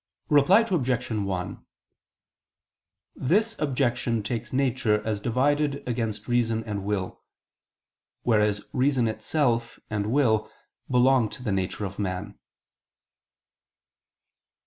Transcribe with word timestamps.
Reply 0.29 0.61
Obj. 0.61 1.11
1: 1.11 1.63
This 3.13 3.55
objection 3.59 4.23
takes 4.23 4.51
nature 4.51 4.99
as 5.05 5.19
divided 5.19 5.87
against 5.87 6.27
reason 6.27 6.63
and 6.63 6.83
will; 6.83 7.21
whereas 8.23 8.63
reason 8.73 9.07
itself 9.07 9.79
and 9.91 10.11
will 10.11 10.51
belong 10.89 11.29
to 11.29 11.43
the 11.43 11.51
nature 11.51 11.85
of 11.85 11.99
man. 11.99 12.39